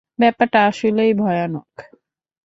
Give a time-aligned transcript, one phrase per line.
[0.19, 1.69] ব্যাপারটা আসলেই ভয়ানক।